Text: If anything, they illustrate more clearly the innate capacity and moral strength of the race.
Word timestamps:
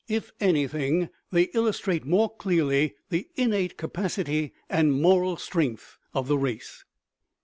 If 0.09 0.31
anything, 0.39 1.09
they 1.31 1.51
illustrate 1.53 2.05
more 2.05 2.35
clearly 2.35 2.95
the 3.09 3.27
innate 3.35 3.77
capacity 3.77 4.51
and 4.67 4.99
moral 4.99 5.37
strength 5.37 5.99
of 6.11 6.27
the 6.27 6.39
race. 6.39 6.83